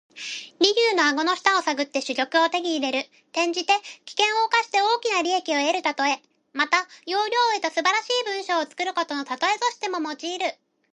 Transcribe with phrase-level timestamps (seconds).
[0.57, 3.07] 驪竜の顎の下を探って珠玉を手に入れる。
[3.33, 3.73] 転じて、
[4.05, 6.23] 危険を冒して大きな利益を得るたとえ。
[6.53, 10.55] また、要領を得た素晴らしい文章を作ることのたとえとしても用いる。